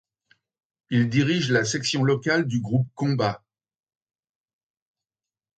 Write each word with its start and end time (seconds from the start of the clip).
Il 0.89 1.09
dirige 1.09 1.51
la 1.51 1.63
section 1.63 2.03
locale 2.03 2.47
du 2.47 2.59
groupe 2.59 2.87
Combat. 2.95 3.43